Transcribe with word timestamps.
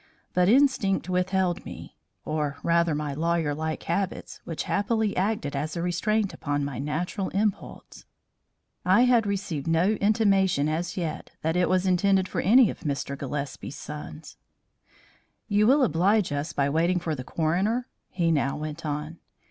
But 0.33 0.49
instinct 0.49 1.09
withheld 1.09 1.63
me, 1.63 1.95
or 2.25 2.57
rather 2.63 2.95
my 2.95 3.13
lawyer 3.13 3.53
like 3.53 3.83
habits 3.83 4.41
which 4.45 4.63
happily 4.63 5.15
acted 5.15 5.55
as 5.55 5.77
a 5.77 5.83
restraint 5.83 6.33
upon 6.33 6.65
my 6.65 6.79
natural 6.79 7.29
impulse. 7.29 8.05
I 8.83 9.01
had 9.03 9.27
received 9.27 9.67
no 9.67 9.91
intimation 9.91 10.67
as 10.67 10.97
yet 10.97 11.29
that 11.43 11.55
it 11.55 11.69
was 11.69 11.85
intended 11.85 12.27
for 12.27 12.41
any 12.41 12.71
of 12.71 12.79
Mr. 12.79 13.15
Gillespie's 13.15 13.75
sons. 13.77 14.37
"You 15.47 15.67
will 15.67 15.83
oblige 15.83 16.31
us 16.31 16.51
by 16.51 16.67
waiting 16.67 16.97
for 16.99 17.13
the 17.13 17.23
coroner?" 17.23 17.87
he 18.09 18.31
now 18.31 18.57
went 18.57 18.83
on. 18.83 19.19